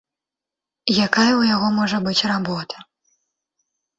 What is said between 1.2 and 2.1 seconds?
ў яго можа